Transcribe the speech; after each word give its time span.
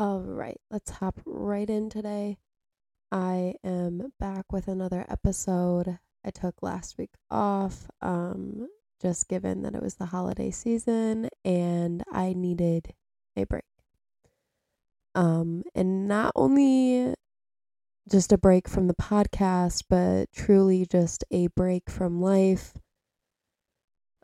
All 0.00 0.20
right, 0.22 0.58
let's 0.70 0.92
hop 0.92 1.20
right 1.26 1.68
in 1.68 1.90
today. 1.90 2.38
I 3.12 3.56
am 3.62 4.14
back 4.18 4.50
with 4.50 4.66
another 4.66 5.04
episode. 5.10 5.98
I 6.24 6.30
took 6.30 6.62
last 6.62 6.96
week 6.96 7.10
off, 7.30 7.86
um, 8.00 8.68
just 9.02 9.28
given 9.28 9.60
that 9.60 9.74
it 9.74 9.82
was 9.82 9.96
the 9.96 10.06
holiday 10.06 10.52
season 10.52 11.28
and 11.44 12.02
I 12.10 12.32
needed 12.32 12.94
a 13.36 13.44
break. 13.44 13.66
Um, 15.14 15.64
and 15.74 16.08
not 16.08 16.32
only 16.34 17.12
just 18.10 18.32
a 18.32 18.38
break 18.38 18.70
from 18.70 18.86
the 18.86 18.94
podcast, 18.94 19.82
but 19.90 20.32
truly 20.32 20.86
just 20.86 21.24
a 21.30 21.48
break 21.48 21.90
from 21.90 22.22
life. 22.22 22.72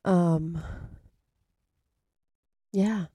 Um, 0.07 0.59
yeah, 2.73 3.09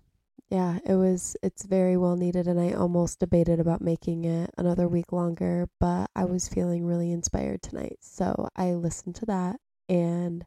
yeah, 0.52 0.80
it 0.86 0.96
was, 0.96 1.38
it's 1.42 1.64
very 1.64 1.96
well 1.96 2.18
needed. 2.18 2.46
And 2.46 2.60
I 2.60 2.74
almost 2.74 3.20
debated 3.20 3.62
about 3.62 3.80
making 3.80 4.26
it 4.26 4.50
another 4.58 4.86
week 4.86 5.14
longer, 5.14 5.70
but 5.80 6.10
I 6.14 6.26
was 6.26 6.50
feeling 6.50 6.84
really 6.86 7.10
inspired 7.10 7.62
tonight. 7.62 8.00
So 8.02 8.50
I 8.58 8.74
listened 8.74 9.16
to 9.16 9.26
that. 9.28 9.62
And 9.88 10.46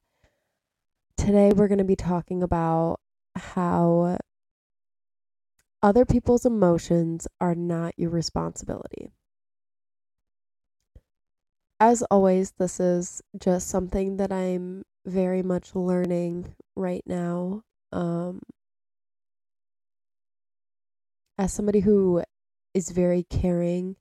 today 1.17 1.53
we're 1.57 1.69
going 1.69 1.79
to 1.79 1.85
be 1.85 1.97
talking 1.97 2.43
about 2.43 3.01
how 3.35 4.19
other 5.83 6.05
people's 6.05 6.45
emotions 6.45 7.27
are 7.41 7.55
not 7.55 7.95
your 7.97 8.11
responsibility. 8.11 9.11
As 11.81 12.03
always, 12.11 12.53
this 12.59 12.79
is 12.79 13.23
just 13.39 13.69
something 13.69 14.19
that 14.19 14.31
I'm 14.31 14.83
very 15.07 15.43
much 15.43 15.75
learning 15.75 16.55
right 16.77 17.03
now. 17.07 17.63
Um, 17.91 18.41
as 21.39 21.53
somebody 21.53 21.81
who 21.81 22.23
is 22.73 22.91
very 22.91 23.25
caring 23.25 23.97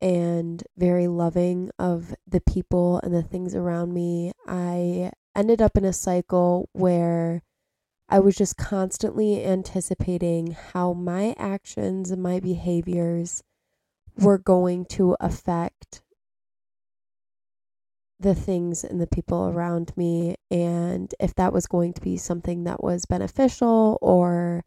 and 0.00 0.62
very 0.76 1.08
loving 1.08 1.70
of 1.78 2.14
the 2.26 2.40
people 2.40 3.00
and 3.02 3.14
the 3.14 3.22
things 3.22 3.54
around 3.54 3.92
me, 3.92 4.32
I 4.46 5.12
ended 5.34 5.62
up 5.62 5.76
in 5.76 5.84
a 5.84 5.92
cycle 5.92 6.68
where 6.72 7.42
I 8.08 8.20
was 8.20 8.36
just 8.36 8.56
constantly 8.56 9.44
anticipating 9.44 10.56
how 10.72 10.92
my 10.92 11.34
actions 11.38 12.10
and 12.10 12.22
my 12.22 12.38
behaviors 12.38 13.42
were 14.18 14.38
going 14.38 14.84
to 14.86 15.16
affect 15.20 16.02
the 18.20 18.34
things 18.34 18.84
and 18.84 19.00
the 19.00 19.06
people 19.06 19.48
around 19.48 19.92
me 19.96 20.36
and 20.50 21.14
if 21.18 21.34
that 21.34 21.52
was 21.52 21.66
going 21.66 21.92
to 21.92 22.00
be 22.00 22.16
something 22.16 22.64
that 22.64 22.82
was 22.82 23.06
beneficial 23.06 23.98
or 24.00 24.64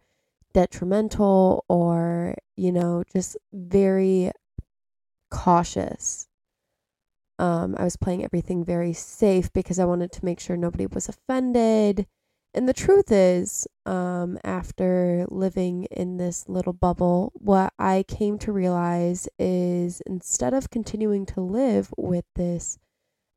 detrimental 0.54 1.66
or, 1.68 2.36
you 2.56 2.72
know, 2.72 3.04
just 3.14 3.38
very 3.54 4.32
cautious. 5.30 6.28
Um, 7.40 7.76
I 7.78 7.84
was 7.84 7.98
playing 7.98 8.24
everything 8.24 8.66
very 8.66 8.94
safe 8.94 9.52
because 9.54 9.78
I 9.78 9.86
wanted 9.86 10.12
to 10.14 10.26
make 10.26 10.40
sure 10.40 10.58
nobody 10.58 10.88
was 10.88 11.08
offended. 11.08 12.08
And 12.54 12.68
the 12.68 12.74
truth 12.74 13.12
is, 13.12 13.68
um, 13.86 14.40
after 14.44 15.28
living 15.30 15.84
in 15.92 16.18
this 16.18 16.50
little 16.50 16.74
bubble, 16.74 17.32
what 17.36 17.72
I 17.78 18.04
came 18.08 18.40
to 18.40 18.52
realize 18.52 19.28
is 19.38 20.02
instead 20.08 20.56
of 20.56 20.72
continuing 20.72 21.28
to 21.28 21.42
live 21.42 21.94
with 21.98 22.26
this 22.36 22.80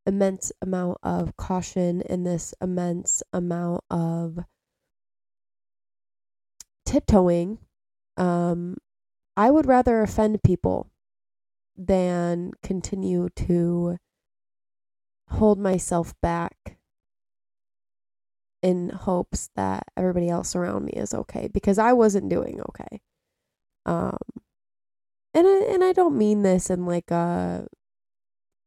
immense 0.06 0.52
amount 0.62 0.98
of 1.02 1.36
caution 1.36 2.02
and 2.08 2.26
this 2.26 2.54
immense 2.62 3.22
amount 3.32 3.84
of 3.90 4.38
tiptoeing, 6.90 7.58
um, 8.16 8.76
I 9.36 9.50
would 9.50 9.66
rather 9.66 10.02
offend 10.02 10.42
people 10.42 10.90
than 11.76 12.50
continue 12.62 13.28
to 13.36 13.96
hold 15.30 15.58
myself 15.58 16.14
back 16.20 16.78
in 18.60 18.90
hopes 18.90 19.50
that 19.54 19.84
everybody 19.96 20.28
else 20.28 20.54
around 20.56 20.84
me 20.84 20.92
is 20.92 21.14
okay 21.14 21.48
because 21.48 21.78
I 21.78 21.92
wasn't 21.92 22.28
doing 22.28 22.60
okay. 22.68 23.00
Um 23.86 24.18
and 25.32 25.46
I, 25.46 25.56
and 25.72 25.84
I 25.84 25.92
don't 25.92 26.18
mean 26.18 26.42
this 26.42 26.68
in 26.68 26.84
like 26.84 27.10
a 27.10 27.66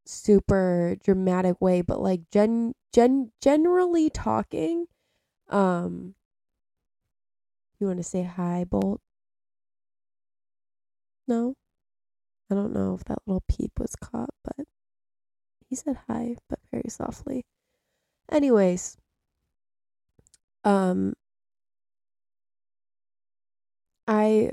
super 0.05 0.95
dramatic 1.03 1.59
way 1.61 1.81
but 1.81 2.01
like 2.01 2.21
gen 2.31 2.73
gen 2.93 3.31
generally 3.41 4.09
talking 4.09 4.85
um 5.49 6.15
you 7.83 7.87
want 7.87 7.99
to 7.99 8.03
say 8.03 8.23
hi, 8.23 8.63
Bolt? 8.63 9.01
No? 11.27 11.55
I 12.49 12.55
don't 12.55 12.73
know 12.73 12.93
if 12.95 13.03
that 13.05 13.19
little 13.25 13.43
peep 13.49 13.71
was 13.79 13.95
caught, 13.97 14.29
but 14.43 14.65
he 15.69 15.75
said 15.75 15.97
hi, 16.07 16.37
but 16.49 16.59
very 16.71 16.89
softly. 16.89 17.43
Anyways, 18.31 18.97
um, 20.63 21.13
I 24.07 24.51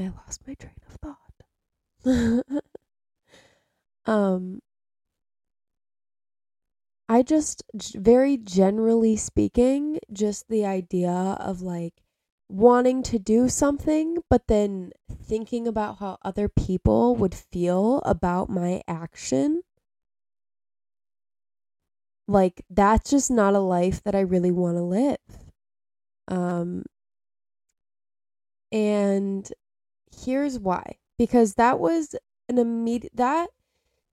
I 0.00 0.08
lost 0.08 0.46
my 0.46 0.54
train 0.54 0.74
of 0.88 0.96
thought. 2.04 2.54
um, 4.06 4.60
I 7.08 7.22
just, 7.22 7.62
very 7.94 8.36
generally 8.36 9.16
speaking, 9.16 9.98
just 10.12 10.48
the 10.48 10.64
idea 10.64 11.10
of 11.10 11.60
like 11.60 12.02
wanting 12.48 13.02
to 13.04 13.18
do 13.18 13.48
something, 13.48 14.18
but 14.30 14.46
then 14.48 14.92
thinking 15.10 15.66
about 15.68 15.98
how 15.98 16.18
other 16.22 16.48
people 16.48 17.14
would 17.16 17.34
feel 17.34 17.98
about 18.04 18.48
my 18.48 18.82
action. 18.88 19.62
Like, 22.26 22.64
that's 22.70 23.10
just 23.10 23.30
not 23.30 23.54
a 23.54 23.58
life 23.60 24.02
that 24.04 24.14
I 24.14 24.20
really 24.20 24.50
want 24.50 24.76
to 24.76 24.82
live. 24.82 25.18
Um, 26.28 26.84
and 28.72 29.50
here's 30.24 30.58
why 30.58 30.98
because 31.18 31.54
that 31.54 31.78
was 31.78 32.14
an 32.48 32.58
immediate, 32.58 33.14
that 33.16 33.50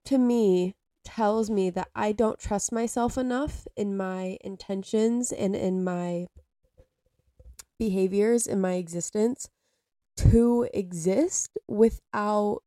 to 0.06 0.18
me 0.18 0.74
tells 1.04 1.50
me 1.50 1.70
that 1.70 1.88
I 1.94 2.12
don't 2.12 2.38
trust 2.38 2.72
myself 2.72 3.18
enough 3.18 3.66
in 3.76 3.96
my 3.96 4.38
intentions 4.42 5.32
and 5.32 5.54
in 5.54 5.82
my 5.82 6.26
behaviors 7.82 8.46
in 8.46 8.60
my 8.60 8.74
existence 8.74 9.48
to 10.16 10.68
exist 10.72 11.58
without 11.66 12.60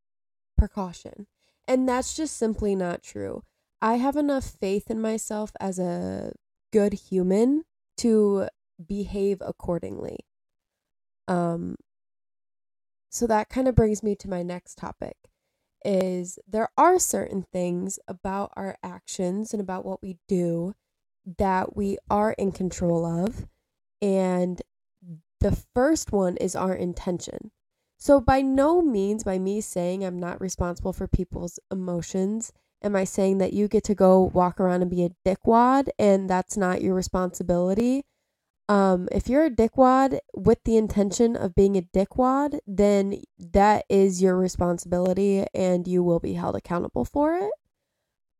precaution. 0.57 1.27
And 1.69 1.87
that's 1.87 2.17
just 2.17 2.35
simply 2.35 2.75
not 2.75 3.01
true. 3.01 3.43
I 3.81 3.95
have 3.95 4.17
enough 4.17 4.43
faith 4.43 4.91
in 4.91 5.01
myself 5.01 5.51
as 5.61 5.79
a 5.79 6.33
good 6.73 6.93
human 6.93 7.63
to 7.97 8.49
behave 8.85 9.41
accordingly. 9.41 10.19
Um 11.29 11.77
so 13.09 13.25
that 13.27 13.47
kind 13.47 13.69
of 13.69 13.75
brings 13.75 14.03
me 14.03 14.15
to 14.17 14.29
my 14.29 14.43
next 14.43 14.77
topic 14.77 15.15
is 15.85 16.39
there 16.47 16.69
are 16.77 16.99
certain 16.99 17.45
things 17.53 17.99
about 18.07 18.51
our 18.55 18.77
actions 18.83 19.53
and 19.53 19.61
about 19.61 19.85
what 19.85 20.01
we 20.01 20.17
do 20.27 20.73
that 21.37 21.75
we 21.75 21.97
are 22.09 22.33
in 22.33 22.51
control 22.51 23.05
of. 23.05 23.47
And 24.01 24.61
the 25.39 25.57
first 25.73 26.11
one 26.11 26.37
is 26.37 26.55
our 26.55 26.73
intention. 26.73 27.51
So, 27.97 28.19
by 28.19 28.41
no 28.41 28.81
means, 28.81 29.23
by 29.23 29.39
me 29.39 29.61
saying 29.61 30.03
I'm 30.03 30.19
not 30.19 30.41
responsible 30.41 30.93
for 30.93 31.07
people's 31.07 31.59
emotions, 31.71 32.51
am 32.83 32.95
I 32.95 33.03
saying 33.03 33.37
that 33.39 33.53
you 33.53 33.67
get 33.67 33.83
to 33.85 33.95
go 33.95 34.21
walk 34.33 34.59
around 34.59 34.81
and 34.81 34.91
be 34.91 35.05
a 35.05 35.11
dickwad 35.25 35.87
and 35.97 36.29
that's 36.29 36.57
not 36.57 36.81
your 36.81 36.93
responsibility. 36.93 38.03
Um, 38.67 39.07
if 39.11 39.29
you're 39.29 39.45
a 39.45 39.49
dickwad 39.51 40.19
with 40.35 40.63
the 40.63 40.75
intention 40.77 41.35
of 41.35 41.53
being 41.53 41.77
a 41.77 41.83
dickwad, 41.83 42.59
then 42.65 43.21
that 43.37 43.85
is 43.89 44.21
your 44.21 44.35
responsibility 44.35 45.45
and 45.53 45.87
you 45.87 46.03
will 46.03 46.19
be 46.19 46.33
held 46.33 46.55
accountable 46.55 47.05
for 47.05 47.35
it. 47.35 47.51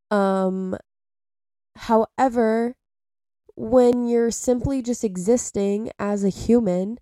Um, 0.10 0.78
however, 1.76 2.76
when 3.56 4.08
you're 4.08 4.32
simply 4.32 4.82
just 4.82 5.04
existing 5.04 5.92
as 6.00 6.24
a 6.24 6.30
human 6.30 6.98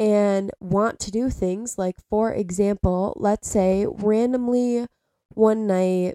and 0.00 0.50
want 0.60 0.98
to 1.00 1.10
do 1.12 1.30
things, 1.30 1.78
like 1.78 1.96
for 2.10 2.32
example, 2.32 3.14
let's 3.16 3.48
say 3.48 3.86
randomly 3.88 4.86
one 5.34 5.66
night 5.68 6.14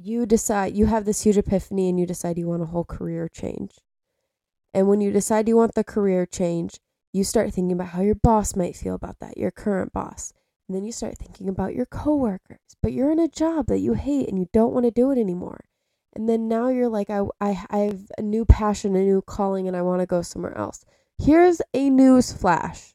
you 0.00 0.26
decide 0.26 0.76
you 0.76 0.86
have 0.86 1.04
this 1.04 1.22
huge 1.22 1.36
epiphany 1.36 1.88
and 1.88 1.98
you 1.98 2.06
decide 2.06 2.38
you 2.38 2.46
want 2.46 2.62
a 2.62 2.66
whole 2.66 2.84
career 2.84 3.28
change 3.28 3.78
and 4.78 4.86
when 4.86 5.00
you 5.00 5.10
decide 5.10 5.48
you 5.48 5.56
want 5.56 5.74
the 5.74 5.82
career 5.82 6.24
change, 6.24 6.78
you 7.12 7.24
start 7.24 7.52
thinking 7.52 7.72
about 7.72 7.88
how 7.88 8.00
your 8.00 8.14
boss 8.14 8.54
might 8.54 8.76
feel 8.76 8.94
about 8.94 9.18
that, 9.18 9.36
your 9.36 9.50
current 9.50 9.92
boss. 9.92 10.32
And 10.68 10.76
then 10.76 10.84
you 10.84 10.92
start 10.92 11.18
thinking 11.18 11.48
about 11.48 11.74
your 11.74 11.84
coworkers, 11.84 12.60
but 12.80 12.92
you're 12.92 13.10
in 13.10 13.18
a 13.18 13.26
job 13.26 13.66
that 13.66 13.80
you 13.80 13.94
hate 13.94 14.28
and 14.28 14.38
you 14.38 14.48
don't 14.52 14.72
want 14.72 14.84
to 14.84 14.92
do 14.92 15.10
it 15.10 15.18
anymore. 15.18 15.64
And 16.14 16.28
then 16.28 16.46
now 16.46 16.68
you're 16.68 16.88
like, 16.88 17.10
I, 17.10 17.22
I, 17.40 17.66
I 17.70 17.78
have 17.78 18.02
a 18.16 18.22
new 18.22 18.44
passion, 18.44 18.94
a 18.94 19.00
new 19.00 19.20
calling, 19.20 19.66
and 19.66 19.76
I 19.76 19.82
want 19.82 19.98
to 19.98 20.06
go 20.06 20.22
somewhere 20.22 20.56
else. 20.56 20.84
Here's 21.20 21.60
a 21.74 21.90
news 21.90 22.32
flash 22.32 22.94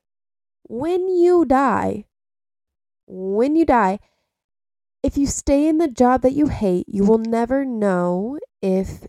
when 0.62 1.09
you 1.09 1.44
die, 1.44 2.06
when 3.07 3.57
you 3.57 3.65
die, 3.65 4.00
if 5.03 5.18
you 5.18 5.27
stay 5.27 5.68
in 5.68 5.80
the 5.80 5.89
job 5.89 6.21
that 6.21 6.31
you 6.31 6.47
hate, 6.47 6.85
you 6.88 7.03
will 7.03 7.18
never 7.18 7.65
know 7.65 8.39
if 8.62 9.06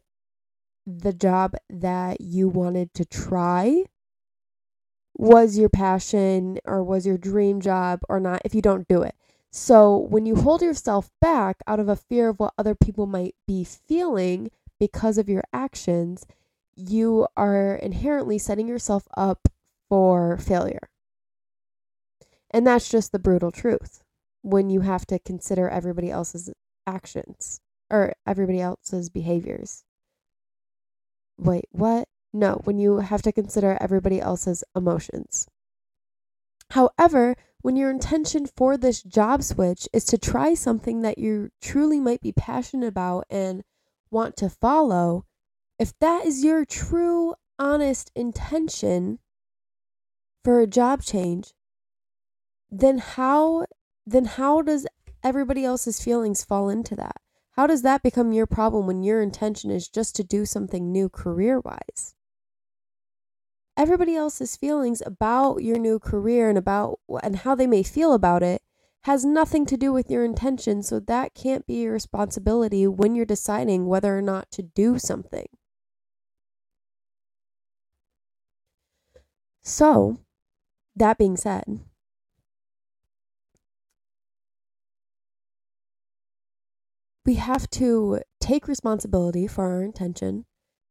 the 0.86 1.12
job 1.12 1.54
that 1.70 2.20
you 2.20 2.48
wanted 2.48 2.92
to 2.94 3.04
try 3.04 3.84
was 5.16 5.56
your 5.56 5.68
passion 5.68 6.58
or 6.64 6.82
was 6.82 7.06
your 7.06 7.16
dream 7.16 7.60
job 7.60 8.00
or 8.08 8.20
not 8.20 8.42
if 8.44 8.54
you 8.54 8.60
don't 8.60 8.88
do 8.88 9.02
it. 9.02 9.14
So 9.50 9.96
when 9.96 10.26
you 10.26 10.34
hold 10.34 10.62
yourself 10.62 11.10
back 11.20 11.58
out 11.66 11.78
of 11.78 11.88
a 11.88 11.96
fear 11.96 12.28
of 12.28 12.40
what 12.40 12.54
other 12.58 12.74
people 12.74 13.06
might 13.06 13.36
be 13.46 13.62
feeling 13.62 14.50
because 14.80 15.16
of 15.16 15.28
your 15.28 15.44
actions, 15.52 16.26
you 16.74 17.28
are 17.36 17.76
inherently 17.76 18.36
setting 18.38 18.66
yourself 18.66 19.06
up 19.16 19.48
for 19.88 20.36
failure. 20.38 20.90
And 22.50 22.66
that's 22.66 22.88
just 22.88 23.12
the 23.12 23.18
brutal 23.18 23.52
truth 23.52 24.02
when 24.42 24.70
you 24.70 24.80
have 24.80 25.06
to 25.06 25.18
consider 25.20 25.68
everybody 25.68 26.10
else's 26.10 26.50
actions 26.86 27.60
or 27.90 28.14
everybody 28.26 28.60
else's 28.60 29.08
behaviors. 29.08 29.84
Wait, 31.38 31.66
what? 31.70 32.08
No, 32.32 32.60
when 32.64 32.78
you 32.78 32.98
have 32.98 33.22
to 33.22 33.32
consider 33.32 33.78
everybody 33.80 34.20
else's 34.20 34.64
emotions. 34.74 35.46
However, 36.70 37.36
when 37.62 37.76
your 37.76 37.90
intention 37.90 38.46
for 38.46 38.76
this 38.76 39.02
job 39.02 39.42
switch 39.42 39.88
is 39.92 40.04
to 40.06 40.18
try 40.18 40.54
something 40.54 41.02
that 41.02 41.18
you 41.18 41.50
truly 41.60 42.00
might 42.00 42.20
be 42.20 42.32
passionate 42.32 42.88
about 42.88 43.24
and 43.30 43.62
want 44.10 44.36
to 44.36 44.50
follow, 44.50 45.24
if 45.78 45.92
that 46.00 46.26
is 46.26 46.44
your 46.44 46.64
true, 46.64 47.34
honest 47.58 48.10
intention 48.14 49.18
for 50.42 50.60
a 50.60 50.66
job 50.66 51.02
change, 51.02 51.54
then 52.70 52.98
how 52.98 53.64
then 54.06 54.24
how 54.26 54.60
does 54.60 54.86
everybody 55.22 55.64
else's 55.64 56.02
feelings 56.02 56.44
fall 56.44 56.68
into 56.68 56.94
that? 56.96 57.16
How 57.54 57.68
does 57.68 57.82
that 57.82 58.02
become 58.02 58.32
your 58.32 58.46
problem 58.46 58.86
when 58.86 59.04
your 59.04 59.22
intention 59.22 59.70
is 59.70 59.88
just 59.88 60.16
to 60.16 60.24
do 60.24 60.44
something 60.44 60.90
new 60.90 61.08
career 61.08 61.60
wise? 61.60 62.16
Everybody 63.76 64.16
else's 64.16 64.56
feelings 64.56 65.02
about 65.06 65.58
your 65.62 65.78
new 65.78 66.00
career 66.00 66.48
and 66.48 66.58
about 66.58 66.98
and 67.22 67.36
how 67.36 67.54
they 67.54 67.68
may 67.68 67.84
feel 67.84 68.12
about 68.12 68.42
it 68.42 68.62
has 69.04 69.24
nothing 69.24 69.66
to 69.66 69.76
do 69.76 69.92
with 69.92 70.10
your 70.10 70.24
intention, 70.24 70.82
so 70.82 70.98
that 70.98 71.34
can't 71.34 71.66
be 71.66 71.82
your 71.82 71.92
responsibility 71.92 72.86
when 72.86 73.14
you're 73.14 73.26
deciding 73.26 73.86
whether 73.86 74.16
or 74.16 74.22
not 74.22 74.50
to 74.50 74.62
do 74.62 74.98
something. 74.98 75.46
So, 79.62 80.18
that 80.96 81.18
being 81.18 81.36
said, 81.36 81.80
we 87.24 87.34
have 87.34 87.68
to 87.70 88.20
take 88.40 88.68
responsibility 88.68 89.46
for 89.46 89.64
our 89.64 89.82
intention. 89.82 90.44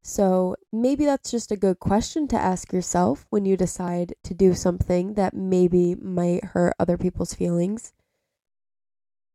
So 0.03 0.55
maybe 0.71 1.05
that's 1.05 1.31
just 1.31 1.51
a 1.51 1.57
good 1.57 1.79
question 1.79 2.27
to 2.29 2.35
ask 2.35 2.73
yourself 2.73 3.25
when 3.29 3.45
you 3.45 3.55
decide 3.55 4.15
to 4.23 4.33
do 4.33 4.53
something 4.53 5.13
that 5.13 5.33
maybe 5.33 5.95
might 5.95 6.43
hurt 6.45 6.73
other 6.77 6.97
people's 6.97 7.33
feelings. 7.33 7.93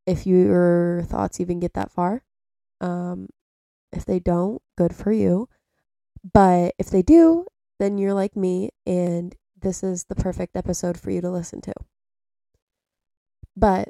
If 0.07 0.27
your 0.27 1.03
thoughts 1.03 1.41
even 1.41 1.61
get 1.61 1.75
that 1.75 1.91
far. 1.91 2.23
Um, 2.81 3.29
if 3.93 4.05
they 4.05 4.21
don't, 4.21 4.61
good 4.77 4.95
for 4.95 5.13
you. 5.13 5.49
But 6.33 6.75
if 6.79 6.91
they 6.91 7.03
do, 7.03 7.47
then 7.79 7.97
you're 7.97 8.15
like 8.15 8.37
me, 8.37 8.71
and 8.87 9.35
this 9.61 9.83
is 9.83 10.05
the 10.05 10.15
perfect 10.15 10.57
episode 10.57 10.99
for 10.99 11.11
you 11.11 11.21
to 11.21 11.31
listen 11.31 11.61
to. 11.63 11.73
But 13.57 13.89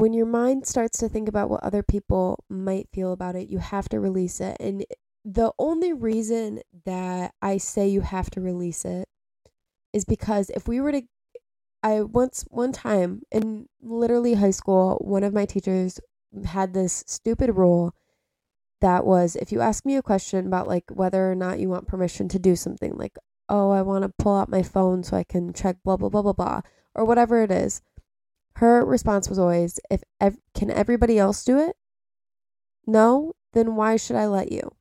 when 0.00 0.14
your 0.14 0.26
mind 0.26 0.66
starts 0.66 0.98
to 0.98 1.10
think 1.10 1.28
about 1.28 1.50
what 1.50 1.62
other 1.62 1.82
people 1.82 2.42
might 2.48 2.88
feel 2.90 3.12
about 3.12 3.36
it, 3.36 3.50
you 3.50 3.58
have 3.58 3.86
to 3.90 4.00
release 4.00 4.40
it. 4.40 4.56
And 4.58 4.86
the 5.26 5.52
only 5.58 5.92
reason 5.92 6.60
that 6.86 7.34
I 7.42 7.58
say 7.58 7.86
you 7.86 8.00
have 8.00 8.30
to 8.30 8.40
release 8.40 8.86
it 8.86 9.06
is 9.92 10.06
because 10.06 10.50
if 10.50 10.66
we 10.66 10.80
were 10.80 10.92
to 10.92 11.02
I 11.82 12.02
once 12.02 12.44
one 12.48 12.72
time 12.72 13.22
in 13.30 13.66
literally 13.82 14.34
high 14.34 14.50
school, 14.52 14.96
one 15.02 15.22
of 15.22 15.34
my 15.34 15.44
teachers 15.44 16.00
had 16.46 16.72
this 16.72 17.04
stupid 17.06 17.50
rule 17.56 17.94
that 18.80 19.04
was 19.04 19.36
if 19.36 19.52
you 19.52 19.60
ask 19.60 19.84
me 19.84 19.96
a 19.96 20.02
question 20.02 20.46
about 20.46 20.66
like 20.66 20.84
whether 20.90 21.30
or 21.30 21.34
not 21.34 21.58
you 21.58 21.68
want 21.68 21.88
permission 21.88 22.28
to 22.28 22.38
do 22.38 22.56
something 22.56 22.96
like 22.96 23.18
oh 23.50 23.70
I 23.70 23.82
want 23.82 24.04
to 24.04 24.12
pull 24.22 24.38
out 24.38 24.48
my 24.48 24.62
phone 24.62 25.02
so 25.02 25.16
I 25.16 25.24
can 25.24 25.52
check 25.52 25.76
blah 25.84 25.98
blah 25.98 26.08
blah 26.08 26.22
blah 26.22 26.32
blah 26.32 26.60
or 26.94 27.04
whatever 27.04 27.42
it 27.42 27.50
is 27.50 27.82
her 28.60 28.84
response 28.84 29.30
was 29.30 29.38
always, 29.38 29.80
if 29.90 30.02
ev- 30.20 30.36
can 30.54 30.70
everybody 30.70 31.18
else 31.18 31.44
do 31.44 31.58
it? 31.58 31.76
No, 32.86 33.32
then 33.54 33.74
why 33.74 33.96
should 33.96 34.16
I 34.16 34.26
let 34.26 34.52
you? 34.52 34.72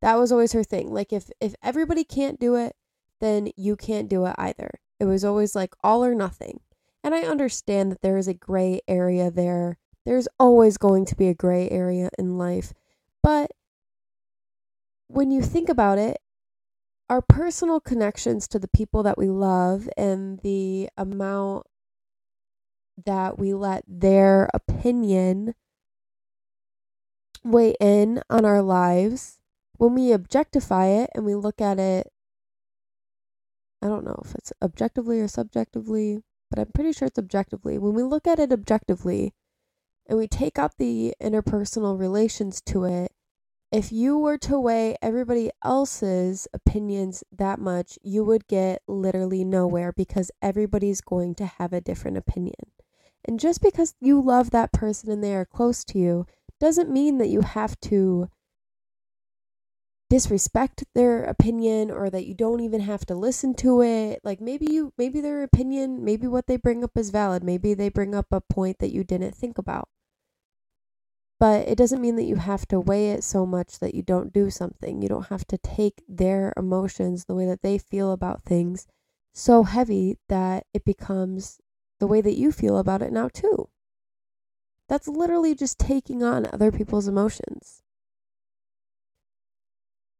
That 0.00 0.16
was 0.16 0.30
always 0.30 0.52
her 0.52 0.62
thing. 0.62 0.92
Like 0.92 1.12
if 1.12 1.28
if 1.40 1.56
everybody 1.60 2.04
can't 2.04 2.38
do 2.38 2.54
it, 2.54 2.76
then 3.20 3.50
you 3.56 3.74
can't 3.74 4.08
do 4.08 4.26
it 4.26 4.34
either. 4.38 4.70
It 5.00 5.06
was 5.06 5.24
always 5.24 5.56
like 5.56 5.74
all 5.82 6.04
or 6.04 6.14
nothing. 6.14 6.60
And 7.02 7.16
I 7.16 7.22
understand 7.22 7.90
that 7.90 8.00
there 8.00 8.16
is 8.16 8.28
a 8.28 8.34
gray 8.34 8.80
area 8.86 9.28
there. 9.28 9.78
There's 10.06 10.28
always 10.38 10.78
going 10.78 11.04
to 11.06 11.16
be 11.16 11.26
a 11.26 11.34
gray 11.34 11.68
area 11.70 12.10
in 12.16 12.38
life. 12.38 12.74
But 13.24 13.50
when 15.08 15.32
you 15.32 15.42
think 15.42 15.68
about 15.68 15.98
it, 15.98 16.18
our 17.10 17.22
personal 17.22 17.80
connections 17.80 18.46
to 18.48 18.60
the 18.60 18.68
people 18.68 19.02
that 19.02 19.18
we 19.18 19.28
love 19.28 19.88
and 19.96 20.38
the 20.40 20.90
amount 20.96 21.66
that 23.06 23.38
we 23.38 23.54
let 23.54 23.84
their 23.86 24.48
opinion 24.54 25.54
weigh 27.44 27.74
in 27.80 28.22
on 28.28 28.44
our 28.44 28.62
lives, 28.62 29.38
when 29.76 29.94
we 29.94 30.12
objectify 30.12 30.86
it 30.86 31.10
and 31.14 31.24
we 31.24 31.34
look 31.34 31.60
at 31.60 31.78
it, 31.78 32.10
I 33.80 33.86
don't 33.86 34.04
know 34.04 34.20
if 34.24 34.34
it's 34.34 34.52
objectively 34.60 35.20
or 35.20 35.28
subjectively, 35.28 36.22
but 36.50 36.58
I'm 36.58 36.72
pretty 36.72 36.92
sure 36.92 37.06
it's 37.06 37.18
objectively. 37.18 37.78
When 37.78 37.94
we 37.94 38.02
look 38.02 38.26
at 38.26 38.40
it 38.40 38.52
objectively 38.52 39.34
and 40.08 40.18
we 40.18 40.26
take 40.26 40.58
out 40.58 40.78
the 40.78 41.14
interpersonal 41.22 41.98
relations 41.98 42.60
to 42.62 42.84
it, 42.84 43.12
if 43.70 43.92
you 43.92 44.18
were 44.18 44.38
to 44.38 44.58
weigh 44.58 44.96
everybody 45.02 45.50
else's 45.62 46.48
opinions 46.54 47.22
that 47.30 47.60
much, 47.60 47.98
you 48.02 48.24
would 48.24 48.48
get 48.48 48.82
literally 48.88 49.44
nowhere 49.44 49.92
because 49.92 50.30
everybody's 50.40 51.02
going 51.02 51.34
to 51.36 51.46
have 51.46 51.72
a 51.74 51.80
different 51.80 52.16
opinion. 52.16 52.54
And 53.26 53.38
just 53.38 53.60
because 53.60 53.94
you 54.00 54.20
love 54.20 54.50
that 54.50 54.72
person 54.72 55.10
and 55.10 55.22
they 55.22 55.34
are 55.34 55.44
close 55.44 55.84
to 55.84 55.98
you 55.98 56.26
doesn't 56.60 56.90
mean 56.90 57.18
that 57.18 57.28
you 57.28 57.42
have 57.42 57.78
to 57.80 58.28
disrespect 60.10 60.84
their 60.94 61.24
opinion 61.24 61.90
or 61.90 62.08
that 62.08 62.26
you 62.26 62.34
don't 62.34 62.60
even 62.60 62.80
have 62.80 63.04
to 63.06 63.14
listen 63.14 63.54
to 63.54 63.82
it. 63.82 64.20
Like 64.24 64.40
maybe 64.40 64.66
you 64.70 64.92
maybe 64.96 65.20
their 65.20 65.42
opinion, 65.42 66.04
maybe 66.04 66.26
what 66.26 66.46
they 66.46 66.56
bring 66.56 66.82
up 66.82 66.96
is 66.96 67.10
valid. 67.10 67.44
Maybe 67.44 67.74
they 67.74 67.88
bring 67.90 68.14
up 68.14 68.26
a 68.32 68.40
point 68.40 68.78
that 68.78 68.92
you 68.92 69.04
didn't 69.04 69.34
think 69.34 69.58
about. 69.58 69.88
But 71.40 71.68
it 71.68 71.76
doesn't 71.78 72.00
mean 72.00 72.16
that 72.16 72.24
you 72.24 72.36
have 72.36 72.66
to 72.68 72.80
weigh 72.80 73.10
it 73.10 73.22
so 73.22 73.46
much 73.46 73.78
that 73.78 73.94
you 73.94 74.02
don't 74.02 74.32
do 74.32 74.50
something. 74.50 75.02
You 75.02 75.08
don't 75.08 75.28
have 75.28 75.46
to 75.48 75.58
take 75.58 76.02
their 76.08 76.52
emotions, 76.56 77.24
the 77.26 77.34
way 77.34 77.46
that 77.46 77.62
they 77.62 77.78
feel 77.78 78.12
about 78.12 78.42
things, 78.42 78.86
so 79.34 79.62
heavy 79.62 80.18
that 80.28 80.66
it 80.74 80.84
becomes 80.84 81.60
the 82.00 82.06
way 82.06 82.20
that 82.20 82.36
you 82.36 82.52
feel 82.52 82.78
about 82.78 83.02
it 83.02 83.12
now, 83.12 83.28
too. 83.28 83.68
That's 84.88 85.08
literally 85.08 85.54
just 85.54 85.78
taking 85.78 86.22
on 86.22 86.46
other 86.52 86.72
people's 86.72 87.08
emotions. 87.08 87.82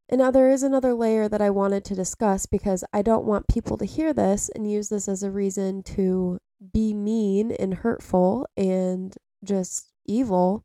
And 0.08 0.20
now 0.20 0.30
there 0.30 0.50
is 0.50 0.62
another 0.62 0.94
layer 0.94 1.28
that 1.28 1.42
I 1.42 1.50
wanted 1.50 1.84
to 1.86 1.94
discuss 1.94 2.46
because 2.46 2.82
I 2.92 3.02
don't 3.02 3.26
want 3.26 3.48
people 3.48 3.76
to 3.76 3.84
hear 3.84 4.12
this 4.12 4.50
and 4.54 4.70
use 4.70 4.88
this 4.88 5.06
as 5.06 5.22
a 5.22 5.30
reason 5.30 5.82
to 5.84 6.38
be 6.72 6.94
mean 6.94 7.52
and 7.52 7.74
hurtful 7.74 8.46
and 8.56 9.14
just 9.44 9.92
evil 10.06 10.64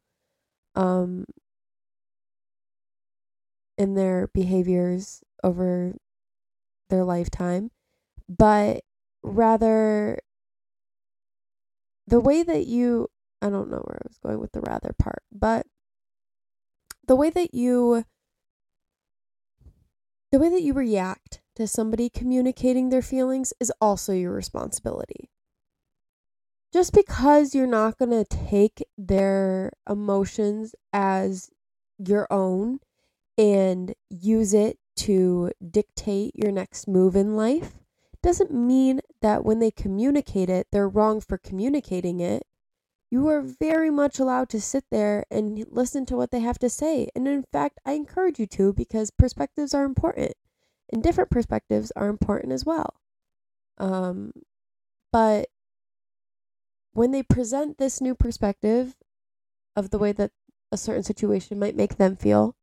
um 0.76 1.26
in 3.78 3.94
their 3.96 4.28
behaviors 4.34 5.22
over 5.44 5.94
their 6.90 7.04
lifetime, 7.04 7.70
but 8.30 8.82
rather 9.24 10.20
the 12.08 12.20
way 12.20 12.44
that 12.44 12.68
you 12.68 13.10
I 13.42 13.50
don't 13.50 13.70
know 13.70 13.84
where 13.84 14.00
I 14.02 14.08
was 14.08 14.18
going 14.20 14.40
with 14.40 14.54
the 14.54 14.62
rather 14.62 14.94
part, 14.98 15.22
but 15.32 15.66
the 17.08 17.16
way 17.16 17.30
that 17.30 17.54
you 17.54 18.06
the 20.32 20.40
way 20.40 20.50
that 20.50 20.64
you 20.64 20.74
react 20.74 21.42
to 21.56 21.68
somebody 21.68 22.10
communicating 22.10 22.90
their 22.90 23.02
feelings 23.02 23.54
is 23.60 23.72
also 23.80 24.14
your 24.14 24.32
responsibility. 24.32 25.30
Just 26.72 26.94
because 26.94 27.54
you're 27.54 27.68
not 27.68 28.00
going 28.00 28.10
to 28.10 28.26
take 28.26 28.84
their 28.98 29.72
emotions 29.88 30.74
as 30.92 31.52
your 32.00 32.26
own 32.32 32.80
and 33.38 33.94
use 34.10 34.56
it 34.56 34.80
to 34.96 35.52
dictate 35.70 36.36
your 36.36 36.52
next 36.52 36.88
move 36.88 37.16
in 37.16 37.36
life 37.36 37.74
doesn't 38.24 38.52
mean 38.52 39.02
that 39.22 39.44
when 39.44 39.60
they 39.60 39.70
communicate 39.70 40.50
it, 40.50 40.68
they're 40.72 40.90
wrong 40.90 41.22
for 41.22 41.38
communicating 41.38 42.20
it. 42.20 42.44
You 43.12 43.28
are 43.28 43.42
very 43.42 43.92
much 43.92 44.18
allowed 44.18 44.50
to 44.50 44.62
sit 44.62 44.86
there 44.90 45.26
and 45.30 45.64
listen 45.70 46.06
to 46.08 46.16
what 46.16 46.32
they 46.32 46.40
have 46.40 46.58
to 46.60 46.70
say. 46.70 47.10
And 47.16 47.28
in 47.28 47.44
fact, 47.44 47.80
I 47.86 47.92
encourage 47.92 48.40
you 48.40 48.48
to 48.48 48.74
because 48.74 49.12
perspectives 49.12 49.74
are 49.76 49.84
important 49.84 50.34
and 50.92 51.04
different 51.04 51.30
perspectives 51.30 51.92
are 51.96 52.08
important 52.08 52.54
as 52.54 52.66
well. 52.66 52.96
Um, 53.78 54.32
but 55.12 55.50
when 56.94 57.12
they 57.12 57.24
present 57.24 57.78
this 57.78 58.02
new 58.02 58.16
perspective 58.16 58.96
of 59.76 59.90
the 59.90 60.00
way 60.00 60.12
that 60.14 60.32
a 60.72 60.78
certain 60.78 61.04
situation 61.04 61.60
might 61.60 61.76
make 61.76 61.98
them 61.98 62.16
feel, 62.16 62.56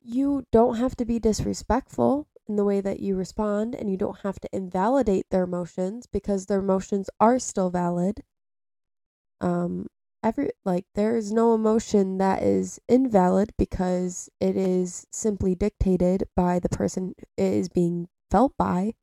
you 0.00 0.46
don't 0.50 0.76
have 0.76 0.96
to 0.96 1.04
be 1.04 1.18
disrespectful 1.18 2.26
in 2.48 2.56
the 2.56 2.64
way 2.64 2.80
that 2.80 3.00
you 3.00 3.16
respond 3.16 3.74
and 3.74 3.90
you 3.90 3.96
don't 3.96 4.20
have 4.20 4.40
to 4.40 4.48
invalidate 4.52 5.26
their 5.30 5.44
emotions 5.44 6.06
because 6.06 6.46
their 6.46 6.60
emotions 6.60 7.10
are 7.20 7.38
still 7.38 7.70
valid. 7.70 8.22
Um 9.40 9.86
every 10.22 10.50
like 10.64 10.84
there 10.94 11.16
is 11.16 11.32
no 11.32 11.54
emotion 11.54 12.18
that 12.18 12.42
is 12.42 12.80
invalid 12.88 13.52
because 13.56 14.28
it 14.40 14.56
is 14.56 15.06
simply 15.12 15.54
dictated 15.54 16.24
by 16.34 16.58
the 16.58 16.68
person 16.68 17.14
it 17.36 17.52
is 17.52 17.68
being 17.68 18.08
felt 18.30 18.52
by 18.56 18.94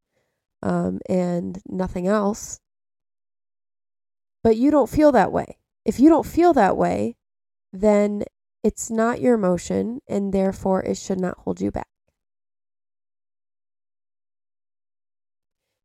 um 0.61 0.99
and 1.07 1.61
nothing 1.67 2.07
else. 2.07 2.59
But 4.43 4.57
you 4.57 4.71
don't 4.71 4.89
feel 4.89 5.11
that 5.13 5.31
way. 5.31 5.57
If 5.85 5.99
you 5.99 6.09
don't 6.09 6.25
feel 6.25 6.53
that 6.53 6.77
way, 6.77 7.15
then 7.71 8.23
it's 8.63 8.89
not 8.89 9.21
your 9.21 9.35
emotion 9.35 10.01
and 10.07 10.33
therefore 10.33 10.81
it 10.83 10.97
should 10.97 11.19
not 11.19 11.37
hold 11.39 11.61
you 11.61 11.71
back. 11.71 11.87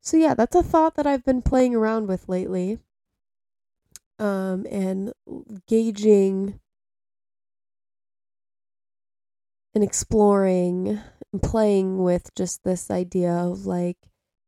So 0.01 0.17
yeah, 0.17 0.35
that's 0.35 0.57
a 0.57 0.63
thought 0.63 0.97
that 0.97 1.07
I've 1.07 1.25
been 1.25 1.43
playing 1.43 1.75
around 1.75 2.09
with 2.09 2.29
lately. 2.29 2.79
Um, 4.19 4.67
and 4.71 5.13
gauging 5.67 6.61
and 9.75 9.85
exploring 9.85 11.01
and 11.33 11.43
playing 11.43 12.03
with 12.03 12.35
just 12.35 12.65
this 12.65 12.91
idea 12.91 13.33
of 13.33 13.65
like 13.67 13.97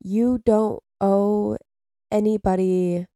you 0.03 0.41
don't 0.45 0.83
owe 1.01 1.57
anybody 2.11 3.07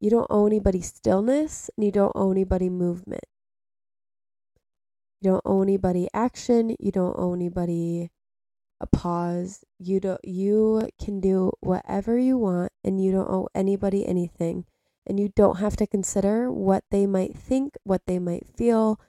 you 0.00 0.10
don't 0.10 0.26
owe 0.30 0.46
anybody 0.46 0.82
stillness 0.82 1.70
and 1.76 1.84
you 1.84 1.90
don't 1.90 2.12
owe 2.14 2.30
anybody 2.30 2.68
movement. 2.68 3.24
You 5.22 5.30
don't 5.32 5.42
owe 5.46 5.62
anybody 5.62 6.08
action, 6.12 6.76
you 6.78 6.92
don't 6.92 7.16
owe 7.18 7.32
anybody 7.32 8.10
a 8.80 8.86
pause. 8.86 9.64
You 9.78 10.00
don't 10.00 10.24
you 10.24 10.88
can 11.02 11.20
do 11.20 11.52
whatever 11.60 12.18
you 12.18 12.38
want 12.38 12.72
and 12.84 13.02
you 13.02 13.12
don't 13.12 13.30
owe 13.30 13.48
anybody 13.54 14.06
anything. 14.06 14.64
And 15.06 15.20
you 15.20 15.28
don't 15.28 15.58
have 15.58 15.76
to 15.76 15.86
consider 15.86 16.50
what 16.50 16.84
they 16.90 17.06
might 17.06 17.36
think, 17.36 17.76
what 17.84 18.06
they 18.06 18.18
might 18.18 18.44
feel, 18.46 19.00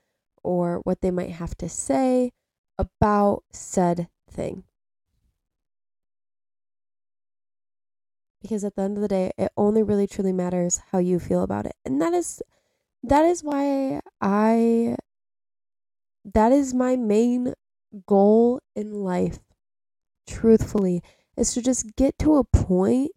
or 0.43 0.79
what 0.83 1.01
they 1.01 1.09
might 1.09 1.31
have 1.31 1.57
to 1.57 1.67
say 1.67 2.33
about 2.77 3.43
said 3.51 4.07
thing. 4.29 4.63
Because 8.41 8.63
at 8.63 8.75
the 8.75 8.83
end 8.83 8.97
of 8.97 9.01
the 9.01 9.07
day, 9.07 9.31
it 9.37 9.51
only 9.57 9.81
really 9.81 10.05
truly 10.05 10.31
matters 10.31 10.81
how 10.91 10.99
you 10.99 11.19
feel 11.19 11.41
about 11.41 11.65
it. 11.65 11.75
And 11.83 11.99
that 12.01 12.13
is 12.13 12.41
that 13.03 13.25
is 13.25 13.43
why 13.43 13.99
I 14.21 14.95
that 16.23 16.51
is 16.51 16.73
my 16.73 16.95
main 16.95 17.53
goal 18.05 18.61
in 18.75 18.93
life 18.93 19.39
truthfully, 20.27 21.01
is 21.37 21.53
to 21.53 21.61
just 21.61 21.95
get 21.95 22.17
to 22.19 22.37
a 22.37 22.43
point 22.43 23.11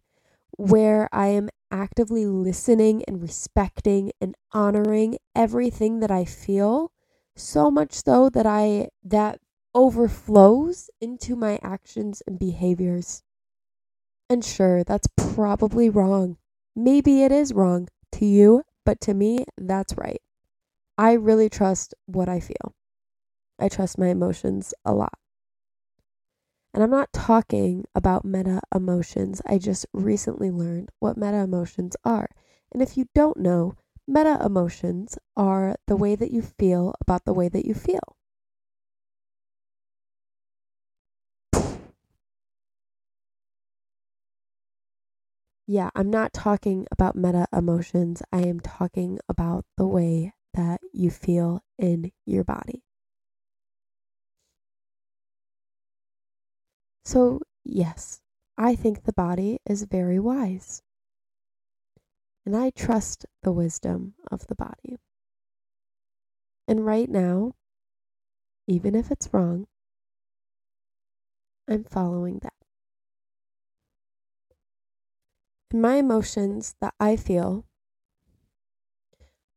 where 0.57 1.09
I 1.11 1.27
am 1.27 1.49
actively 1.71 2.25
listening 2.25 3.03
and 3.07 3.21
respecting 3.21 4.11
and 4.21 4.35
honoring 4.53 5.17
everything 5.35 5.99
that 6.01 6.11
I 6.11 6.25
feel 6.25 6.91
so 7.35 7.71
much 7.71 7.93
so 7.93 8.29
that 8.29 8.45
I 8.45 8.89
that 9.03 9.39
overflows 9.75 10.89
into 11.01 11.35
my 11.35 11.59
actions 11.63 12.21
and 12.27 12.39
behaviors. 12.39 13.23
And 14.31 14.43
sure, 14.43 14.83
that's 14.83 15.07
probably 15.15 15.87
wrong. 15.89 16.37
Maybe 16.75 17.21
it 17.23 17.31
is 17.31 17.53
wrong 17.53 17.87
to 18.13 18.25
you, 18.25 18.63
but 18.83 18.99
to 19.01 19.13
me, 19.13 19.45
that's 19.57 19.95
right. 19.95 20.21
I 20.97 21.13
really 21.13 21.49
trust 21.49 21.95
what 22.07 22.29
I 22.29 22.39
feel. 22.41 22.75
I 23.59 23.69
trust 23.69 23.97
my 23.99 24.09
emotions 24.09 24.73
a 24.85 24.93
lot. 24.93 25.19
And 26.73 26.83
I'm 26.83 26.89
not 26.89 27.13
talking 27.13 27.85
about 27.95 28.25
meta 28.25 28.59
emotions. 28.75 29.41
I 29.45 29.57
just 29.57 29.85
recently 29.93 30.51
learned 30.51 30.89
what 30.99 31.15
meta 31.15 31.37
emotions 31.37 31.95
are. 32.03 32.27
And 32.73 32.81
if 32.81 32.97
you 32.97 33.07
don't 33.15 33.37
know, 33.37 33.75
meta 34.05 34.37
emotions 34.45 35.17
are 35.37 35.77
the 35.87 35.95
way 35.95 36.15
that 36.15 36.31
you 36.31 36.41
feel 36.41 36.93
about 36.99 37.23
the 37.23 37.33
way 37.33 37.47
that 37.47 37.65
you 37.65 37.73
feel. 37.73 38.17
Yeah, 45.65 45.89
I'm 45.95 46.11
not 46.11 46.33
talking 46.33 46.85
about 46.91 47.15
meta 47.15 47.47
emotions. 47.51 48.21
I 48.31 48.41
am 48.41 48.59
talking 48.59 49.17
about 49.27 49.65
the 49.75 49.87
way 49.87 50.33
that 50.53 50.81
you 50.93 51.09
feel 51.09 51.63
in 51.79 52.11
your 52.27 52.43
body. 52.43 52.83
So, 57.11 57.41
yes, 57.65 58.21
I 58.57 58.73
think 58.73 59.03
the 59.03 59.11
body 59.11 59.59
is 59.65 59.83
very 59.83 60.17
wise. 60.17 60.81
And 62.45 62.55
I 62.55 62.69
trust 62.69 63.25
the 63.43 63.51
wisdom 63.51 64.13
of 64.31 64.47
the 64.47 64.55
body. 64.55 64.97
And 66.69 66.85
right 66.85 67.09
now, 67.09 67.51
even 68.65 68.95
if 68.95 69.11
it's 69.11 69.27
wrong, 69.33 69.67
I'm 71.67 71.83
following 71.83 72.39
that. 72.43 72.53
And 75.71 75.81
my 75.81 75.95
emotions 75.95 76.75
that 76.79 76.93
I 76.97 77.17
feel 77.17 77.65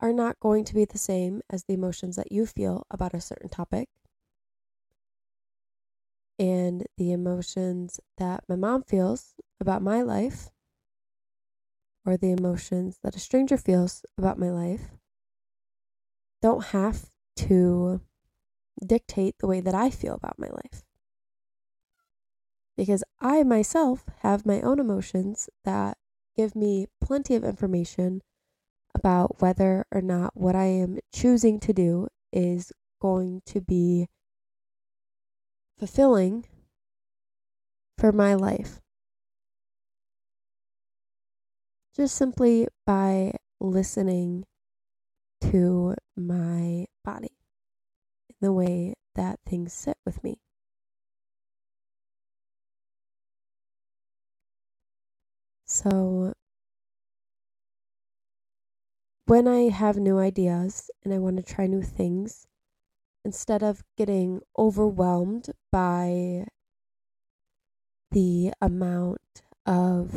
are 0.01 0.13
not 0.13 0.41
going 0.41 0.65
to 0.65 0.75
be 0.75 0.85
the 0.85 0.99
same 0.99 1.41
as 1.49 1.63
the 1.63 1.75
emotions 1.75 2.17
that 2.17 2.33
you 2.33 2.47
feel 2.47 2.85
about 2.91 3.15
a 3.15 3.21
certain 3.21 3.49
topic 3.49 3.89
and 6.39 6.87
the 6.99 7.13
emotions 7.13 8.01
that 8.19 8.45
my 8.49 8.57
mom 8.57 8.83
feels 8.83 9.35
about 9.61 9.83
my 9.83 10.03
life 10.03 10.51
or 12.05 12.17
the 12.17 12.31
emotions 12.33 12.99
that 13.03 13.17
a 13.17 13.21
stranger 13.21 13.57
feels 13.57 14.05
about 14.19 14.39
my 14.39 14.51
life 14.51 14.91
don't 16.43 16.67
have 16.67 17.07
to 17.37 18.01
dictate 18.85 19.37
the 19.39 19.47
way 19.47 19.61
that 19.61 19.75
I 19.75 19.91
feel 19.91 20.15
about 20.15 20.39
my 20.39 20.49
life. 20.49 20.83
Because 22.77 23.05
I 23.21 23.43
myself 23.45 24.05
have 24.21 24.45
my 24.45 24.61
own 24.61 24.79
emotions 24.79 25.49
that 25.65 25.97
give 26.37 26.57
me 26.57 26.87
plenty 27.01 27.35
of 27.37 27.45
information 27.45 28.21
about 28.95 29.41
whether 29.41 29.87
or 29.93 30.03
not 30.03 30.37
what 30.37 30.57
I 30.57 30.67
am 30.67 30.99
choosing 31.13 31.61
to 31.61 31.73
do 31.73 32.09
is 32.33 32.73
going 33.01 33.43
to 33.47 33.61
be 33.61 34.09
fulfilling 35.85 36.47
for 37.99 38.11
my 38.11 38.33
life. 38.35 38.81
Just 41.95 42.17
simply 42.17 42.69
by 42.87 43.33
listening 43.61 44.47
to 45.43 45.95
my 46.17 46.87
body 47.05 47.37
in 48.31 48.37
the 48.41 48.53
way 48.53 48.95
that 49.15 49.41
things 49.45 49.75
sit 49.75 49.99
with 50.07 50.25
me. 50.25 50.41
So, 55.67 56.33
when 59.27 59.47
I 59.47 59.69
have 59.69 59.97
new 59.99 60.19
ideas 60.19 60.91
and 61.03 61.13
I 61.13 61.19
want 61.19 61.37
to 61.37 61.43
try 61.43 61.67
new 61.67 61.83
things, 61.83 62.47
instead 63.25 63.63
of 63.63 63.83
getting 63.97 64.41
overwhelmed 64.59 65.51
by 65.73 66.47
the 68.11 68.53
amount 68.61 69.43
of 69.67 70.15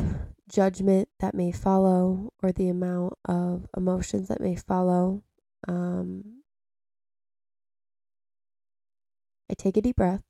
judgment 0.48 1.08
that 1.20 1.34
may 1.34 1.50
follow 1.50 2.32
or 2.42 2.52
the 2.52 2.68
amount 2.68 3.14
of 3.24 3.66
emotions 3.76 4.28
that 4.28 4.40
may 4.40 4.56
follow, 4.56 5.22
um, 5.66 6.42
I 9.50 9.54
take 9.54 9.76
a 9.76 9.82
deep 9.82 9.96
breath 9.96 10.24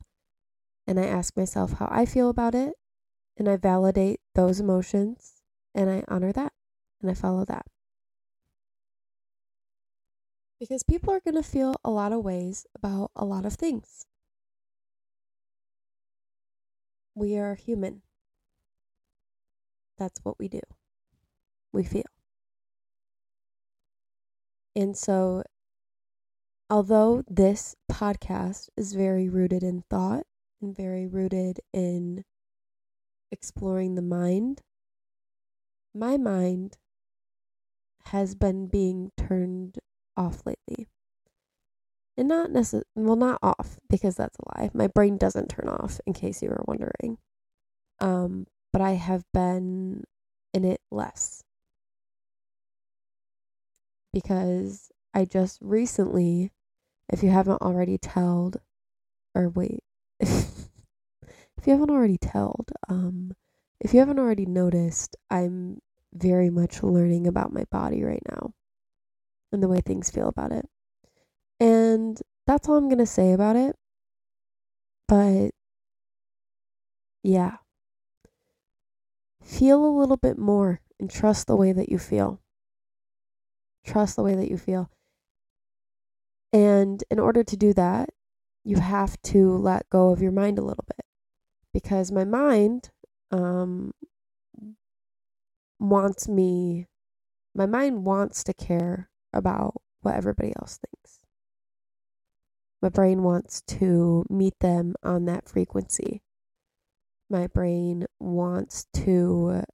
and 0.86 0.98
I 0.98 1.04
ask 1.04 1.36
myself 1.36 1.72
how 1.74 1.88
I 1.90 2.06
feel 2.06 2.30
about 2.30 2.54
it 2.54 2.74
and 3.36 3.48
I 3.48 3.56
validate 3.56 4.20
those 4.34 4.60
emotions 4.60 5.42
and 5.74 5.90
I 5.90 6.04
honor 6.08 6.32
that 6.32 6.52
and 7.02 7.10
I 7.10 7.14
follow 7.14 7.44
that. 7.44 7.66
Because 10.60 10.82
people 10.82 11.12
are 11.14 11.20
going 11.20 11.36
to 11.36 11.42
feel 11.42 11.76
a 11.84 11.90
lot 11.90 12.12
of 12.12 12.24
ways 12.24 12.66
about 12.74 13.10
a 13.14 13.24
lot 13.24 13.46
of 13.46 13.54
things. 13.54 14.06
We 17.14 17.36
are 17.36 17.54
human. 17.54 18.02
That's 19.98 20.20
what 20.24 20.38
we 20.38 20.48
do. 20.48 20.60
We 21.72 21.84
feel. 21.84 22.04
And 24.74 24.96
so, 24.96 25.42
although 26.70 27.24
this 27.28 27.74
podcast 27.90 28.68
is 28.76 28.92
very 28.94 29.28
rooted 29.28 29.62
in 29.62 29.82
thought 29.90 30.24
and 30.62 30.76
very 30.76 31.06
rooted 31.06 31.60
in 31.72 32.24
exploring 33.32 33.96
the 33.96 34.02
mind, 34.02 34.62
my 35.92 36.16
mind 36.16 36.78
has 38.06 38.34
been 38.34 38.68
being 38.68 39.10
turned 39.16 39.78
off 40.18 40.42
lately. 40.44 40.88
And 42.16 42.28
not 42.28 42.50
necessarily, 42.50 42.84
well, 42.96 43.16
not 43.16 43.38
off 43.42 43.78
because 43.88 44.16
that's 44.16 44.36
a 44.38 44.60
lie. 44.60 44.70
My 44.74 44.88
brain 44.88 45.16
doesn't 45.16 45.48
turn 45.48 45.68
off, 45.68 46.00
in 46.04 46.12
case 46.12 46.42
you 46.42 46.48
were 46.48 46.64
wondering. 46.66 47.18
Um, 48.00 48.46
but 48.72 48.82
I 48.82 48.92
have 48.92 49.22
been 49.32 50.02
in 50.52 50.64
it 50.64 50.80
less 50.90 51.44
because 54.12 54.90
I 55.14 55.24
just 55.24 55.58
recently, 55.60 56.50
if 57.08 57.22
you 57.22 57.30
haven't 57.30 57.62
already 57.62 57.98
told, 57.98 58.58
or 59.34 59.48
wait, 59.48 59.84
if, 60.20 60.68
you 61.66 61.72
haven't 61.72 61.90
already 61.90 62.18
told, 62.18 62.72
um, 62.88 63.32
if 63.80 63.94
you 63.94 64.00
haven't 64.00 64.18
already 64.18 64.46
noticed, 64.46 65.16
I'm 65.30 65.78
very 66.12 66.50
much 66.50 66.82
learning 66.82 67.28
about 67.28 67.52
my 67.52 67.64
body 67.70 68.02
right 68.02 68.22
now 68.28 68.54
and 69.52 69.62
the 69.62 69.68
way 69.68 69.80
things 69.80 70.10
feel 70.10 70.28
about 70.28 70.52
it. 70.52 70.66
And 71.60 72.20
that's 72.46 72.68
all 72.68 72.76
I'm 72.76 72.88
going 72.88 72.98
to 72.98 73.06
say 73.06 73.32
about 73.32 73.56
it. 73.56 73.76
But 75.06 75.50
yeah, 77.22 77.56
feel 79.42 79.84
a 79.84 79.98
little 79.98 80.16
bit 80.16 80.38
more 80.38 80.80
and 81.00 81.10
trust 81.10 81.46
the 81.46 81.56
way 81.56 81.72
that 81.72 81.88
you 81.88 81.98
feel. 81.98 82.40
Trust 83.84 84.16
the 84.16 84.22
way 84.22 84.34
that 84.34 84.50
you 84.50 84.58
feel. 84.58 84.90
And 86.52 87.02
in 87.10 87.18
order 87.18 87.42
to 87.44 87.56
do 87.56 87.72
that, 87.74 88.10
you 88.64 88.78
have 88.78 89.20
to 89.22 89.56
let 89.56 89.88
go 89.90 90.10
of 90.10 90.20
your 90.20 90.32
mind 90.32 90.58
a 90.58 90.62
little 90.62 90.84
bit 90.86 91.06
because 91.72 92.12
my 92.12 92.24
mind 92.24 92.90
um, 93.30 93.92
wants 95.78 96.28
me, 96.28 96.86
my 97.54 97.66
mind 97.66 98.04
wants 98.04 98.42
to 98.44 98.54
care 98.54 99.08
about 99.32 99.80
what 100.00 100.14
everybody 100.14 100.52
else 100.60 100.78
thinks. 100.78 101.20
My 102.80 102.88
brain 102.88 103.22
wants 103.22 103.62
to 103.62 104.24
meet 104.30 104.58
them 104.60 104.94
on 105.02 105.24
that 105.24 105.48
frequency. 105.48 106.22
My 107.28 107.46
brain 107.46 108.06
wants 108.20 108.86
to 108.94 109.64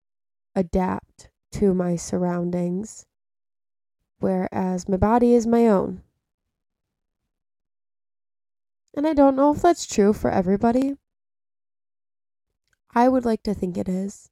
adapt 0.55 1.29
to 1.53 1.75
my 1.75 1.97
surroundings, 1.97 3.07
whereas 4.19 4.89
my 4.89 4.97
body 4.97 5.35
is 5.35 5.47
my 5.47 5.69
own. 5.69 6.03
And 8.97 9.07
I 9.07 9.13
don't 9.13 9.37
know 9.37 9.53
if 9.53 9.61
that's 9.61 9.87
true 9.87 10.13
for 10.13 10.31
everybody. 10.31 10.97
I 12.95 13.09
would 13.09 13.25
like 13.25 13.43
to 13.43 13.55
think 13.55 13.77
it 13.77 13.89
is. 13.89 14.31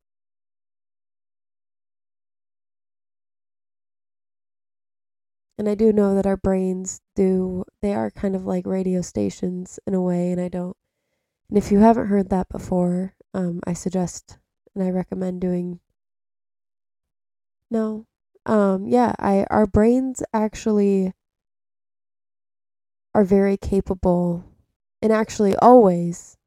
And 5.63 5.69
I 5.69 5.77
do 5.77 5.93
know 5.93 6.17
that 6.17 6.27
our 6.27 6.37
brains 6.37 7.01
do, 7.15 7.63
they 7.83 7.95
are 7.95 8.11
kind 8.11 8.35
of 8.35 8.45
like 8.45 8.67
radio 8.67 9.01
stations 9.01 9.79
in 9.87 9.95
a 9.95 10.03
way, 10.03 10.33
and 10.33 10.41
I 10.41 10.49
don't. 10.49 10.77
And 11.49 11.57
if 11.57 11.71
you 11.71 11.79
haven't 11.79 12.09
heard 12.09 12.31
that 12.31 12.49
before, 12.49 13.15
um, 13.33 13.61
I 13.65 13.73
suggest 13.73 14.39
and 14.75 14.83
I 14.83 14.91
recommend 14.91 15.41
doing. 15.41 15.79
No. 17.71 18.07
Um, 18.45 18.89
yeah, 18.89 19.15
I 19.21 19.47
our 19.51 19.69
brains 19.69 20.21
actually 20.35 21.13
are 23.15 23.23
very 23.23 23.57
capable 23.57 24.45
and 25.01 25.13
actually 25.13 25.55
always 25.59 26.39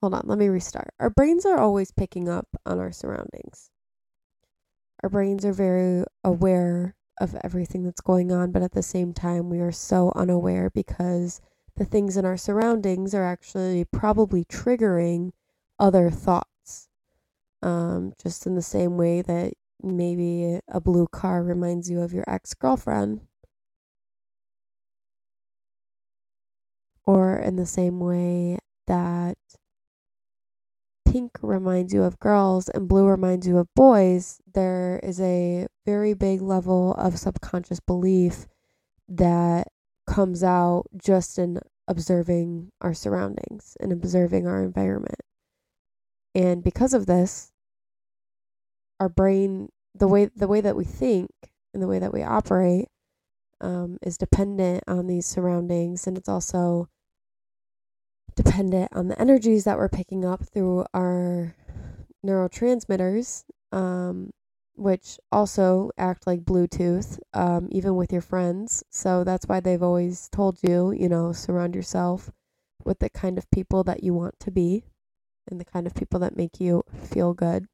hold 0.00 0.14
on, 0.14 0.22
let 0.26 0.38
me 0.38 0.46
restart. 0.46 0.94
Our 1.00 1.10
brains 1.10 1.44
are 1.44 1.58
always 1.58 1.90
picking 1.90 2.28
up 2.28 2.46
on 2.64 2.78
our 2.78 2.92
surroundings. 2.92 3.72
Our 5.02 5.08
brains 5.08 5.44
are 5.44 5.52
very 5.52 6.04
aware 6.22 6.94
of 7.22 7.36
everything 7.44 7.84
that's 7.84 8.00
going 8.00 8.32
on, 8.32 8.50
but 8.50 8.62
at 8.62 8.72
the 8.72 8.82
same 8.82 9.12
time, 9.12 9.48
we 9.48 9.60
are 9.60 9.72
so 9.72 10.12
unaware 10.16 10.70
because 10.70 11.40
the 11.76 11.84
things 11.84 12.16
in 12.16 12.24
our 12.24 12.36
surroundings 12.36 13.14
are 13.14 13.24
actually 13.24 13.84
probably 13.84 14.44
triggering 14.44 15.30
other 15.78 16.10
thoughts. 16.10 16.88
Um, 17.62 18.12
just 18.20 18.44
in 18.44 18.56
the 18.56 18.62
same 18.62 18.96
way 18.96 19.22
that 19.22 19.52
maybe 19.80 20.58
a 20.68 20.80
blue 20.80 21.06
car 21.06 21.44
reminds 21.44 21.88
you 21.88 22.00
of 22.00 22.12
your 22.12 22.24
ex 22.26 22.54
girlfriend. 22.54 23.20
Or 27.04 27.38
in 27.38 27.54
the 27.54 27.66
same 27.66 28.00
way 28.00 28.58
that 28.88 29.38
pink 31.12 31.32
reminds 31.42 31.92
you 31.92 32.02
of 32.02 32.18
girls 32.18 32.70
and 32.70 32.88
blue 32.88 33.06
reminds 33.06 33.46
you 33.46 33.58
of 33.58 33.68
boys, 33.76 34.40
there 34.54 34.98
is 35.02 35.20
a 35.20 35.66
very 35.84 36.14
big 36.14 36.40
level 36.40 36.94
of 36.94 37.18
subconscious 37.18 37.80
belief 37.80 38.46
that 39.08 39.68
comes 40.06 40.42
out 40.42 40.84
just 40.96 41.38
in 41.38 41.60
observing 41.86 42.72
our 42.80 42.94
surroundings 42.94 43.76
and 43.78 43.92
observing 43.92 44.46
our 44.46 44.62
environment. 44.62 45.20
And 46.34 46.64
because 46.64 46.94
of 46.94 47.04
this, 47.04 47.52
our 48.98 49.10
brain, 49.10 49.68
the 49.94 50.08
way 50.08 50.30
the 50.34 50.48
way 50.48 50.62
that 50.62 50.76
we 50.76 50.84
think 50.84 51.28
and 51.74 51.82
the 51.82 51.88
way 51.88 51.98
that 51.98 52.14
we 52.14 52.22
operate, 52.22 52.88
um, 53.60 53.98
is 54.00 54.16
dependent 54.16 54.82
on 54.88 55.08
these 55.08 55.26
surroundings, 55.26 56.06
and 56.06 56.16
it's 56.16 56.28
also 56.28 56.88
dependent 58.42 58.92
on 58.92 59.08
the 59.08 59.20
energies 59.20 59.64
that 59.64 59.76
we're 59.78 59.88
picking 59.88 60.24
up 60.24 60.42
through 60.44 60.84
our 60.94 61.54
neurotransmitters, 62.24 63.44
um, 63.72 64.30
which 64.74 65.18
also 65.30 65.90
act 65.98 66.26
like 66.26 66.44
Bluetooth, 66.44 67.18
um, 67.34 67.68
even 67.70 67.96
with 67.96 68.12
your 68.12 68.22
friends. 68.22 68.82
So 68.90 69.24
that's 69.24 69.46
why 69.46 69.60
they've 69.60 69.82
always 69.82 70.28
told 70.30 70.58
you, 70.62 70.92
you 70.92 71.08
know, 71.08 71.32
surround 71.32 71.74
yourself 71.74 72.30
with 72.84 72.98
the 72.98 73.10
kind 73.10 73.38
of 73.38 73.50
people 73.50 73.84
that 73.84 74.02
you 74.02 74.14
want 74.14 74.38
to 74.40 74.50
be 74.50 74.84
and 75.50 75.60
the 75.60 75.64
kind 75.64 75.86
of 75.86 75.94
people 75.94 76.20
that 76.20 76.36
make 76.36 76.60
you 76.60 76.82
feel 76.92 77.34
good 77.34 77.66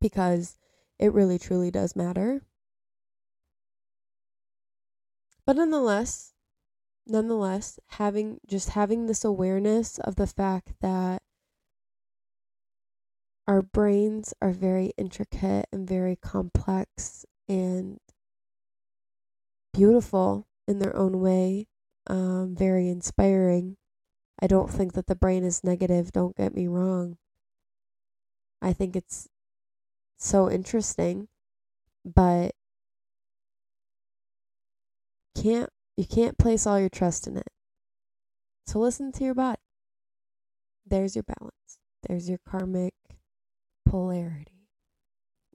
because 0.00 0.56
it 0.98 1.12
really 1.12 1.38
truly 1.38 1.70
does 1.70 1.96
matter. 1.96 2.42
But 5.44 5.56
nonetheless, 5.56 6.34
nonetheless, 7.10 7.78
having 7.88 8.40
just 8.46 8.70
having 8.70 9.06
this 9.06 9.24
awareness 9.24 9.98
of 9.98 10.16
the 10.16 10.26
fact 10.26 10.74
that 10.80 11.22
our 13.46 13.60
brains 13.62 14.32
are 14.40 14.52
very 14.52 14.92
intricate 14.96 15.66
and 15.72 15.86
very 15.88 16.16
complex 16.16 17.26
and 17.48 17.98
beautiful 19.72 20.46
in 20.66 20.78
their 20.78 20.96
own 20.96 21.20
way, 21.20 21.66
um, 22.06 22.54
very 22.54 22.88
inspiring. 22.88 23.76
I 24.40 24.46
don't 24.46 24.70
think 24.70 24.94
that 24.94 25.06
the 25.06 25.16
brain 25.16 25.44
is 25.44 25.64
negative, 25.64 26.12
don't 26.12 26.36
get 26.36 26.54
me 26.54 26.68
wrong. 26.68 27.18
I 28.62 28.72
think 28.72 28.96
it's 28.96 29.28
so 30.18 30.50
interesting, 30.50 31.28
but 32.04 32.54
can't 35.34 35.70
you 36.00 36.06
can't 36.06 36.38
place 36.38 36.66
all 36.66 36.80
your 36.80 36.88
trust 36.88 37.26
in 37.26 37.36
it. 37.36 37.50
So 38.66 38.78
listen 38.78 39.12
to 39.12 39.22
your 39.22 39.34
body. 39.34 39.60
There's 40.86 41.14
your 41.14 41.24
balance. 41.24 41.76
There's 42.08 42.26
your 42.26 42.38
karmic 42.48 42.94
polarity. 43.86 44.70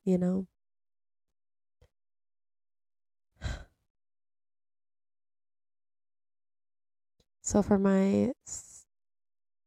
You 0.04 0.20
know? 0.20 0.48
So 7.42 7.64
for 7.64 7.80
my 7.80 8.32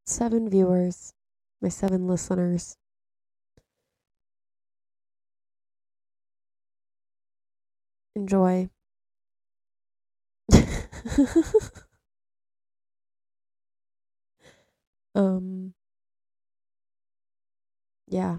seven 0.05 0.49
viewers, 0.49 1.13
my 1.61 1.71
seven 1.71 2.07
listeners, 2.07 2.77
enjoy 8.15 8.69
um 15.15 15.75
yeah. 18.09 18.39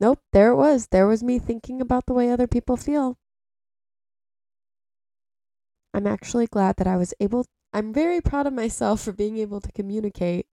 Nope, 0.00 0.22
there 0.32 0.52
it 0.52 0.56
was. 0.56 0.86
There 0.86 1.06
was 1.06 1.22
me 1.22 1.38
thinking 1.38 1.82
about 1.82 2.06
the 2.06 2.14
way 2.14 2.30
other 2.30 2.46
people 2.46 2.78
feel. 2.78 3.18
I'm 5.92 6.06
actually 6.06 6.46
glad 6.46 6.76
that 6.76 6.86
I 6.86 6.96
was 6.96 7.12
able 7.18 7.46
I'm 7.72 7.92
very 7.92 8.20
proud 8.20 8.46
of 8.46 8.52
myself 8.52 9.00
for 9.02 9.12
being 9.12 9.36
able 9.38 9.60
to 9.60 9.72
communicate 9.72 10.46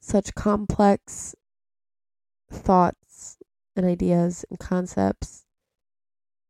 such 0.00 0.34
complex 0.34 1.34
thoughts 2.50 3.38
and 3.76 3.86
ideas 3.86 4.44
and 4.50 4.58
concepts 4.58 5.44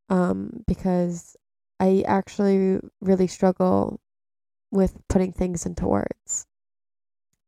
um, 0.09 0.63
because 0.67 1.37
I 1.79 2.05
actually 2.07 2.81
really 3.01 3.27
struggle 3.27 4.01
with 4.71 4.97
putting 5.09 5.33
things 5.33 5.67
into 5.67 5.87
words. 5.87 6.47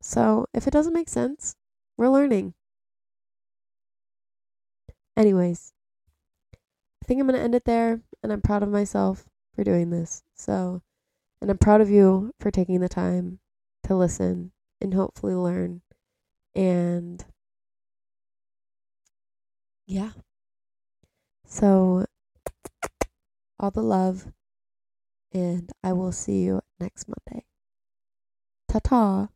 So 0.00 0.46
if 0.54 0.66
it 0.66 0.72
doesn't 0.72 0.92
make 0.92 1.08
sense, 1.08 1.56
we're 1.96 2.08
learning. 2.08 2.54
Anyways, 5.16 5.72
I 6.54 7.06
think 7.06 7.20
I'm 7.20 7.26
going 7.26 7.38
to 7.38 7.44
end 7.44 7.54
it 7.54 7.64
there, 7.64 8.00
and 8.22 8.32
I'm 8.32 8.40
proud 8.40 8.62
of 8.62 8.68
myself 8.68 9.26
for 9.54 9.64
doing 9.64 9.90
this. 9.90 10.22
So, 10.36 10.82
and 11.40 11.50
I'm 11.50 11.58
proud 11.58 11.80
of 11.80 11.90
you 11.90 12.32
for 12.38 12.50
taking 12.50 12.80
the 12.80 12.88
time 12.88 13.40
to 13.84 13.96
listen 13.96 14.52
and 14.80 14.94
hopefully 14.94 15.34
learn. 15.34 15.82
And 16.54 17.24
yeah. 19.86 20.10
So, 21.46 22.04
all 23.60 23.70
the 23.70 23.82
love, 23.82 24.32
and 25.32 25.70
I 25.82 25.92
will 25.92 26.12
see 26.12 26.42
you 26.42 26.62
next 26.78 27.06
Monday. 27.08 27.44
Ta 28.68 28.78
ta. 28.82 29.28